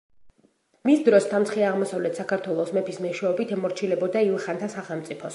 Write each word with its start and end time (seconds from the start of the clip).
მის 0.89 1.01
დროს 1.09 1.25
სამცხე 1.33 1.65
აღმოსავლეთ 1.71 2.21
საქართველოს 2.21 2.71
მეფის 2.77 2.97
მეშვეობით 3.07 3.53
ემორჩილებოდა 3.57 4.25
ილხანთა 4.31 4.71
სახელმწიფოს. 4.77 5.29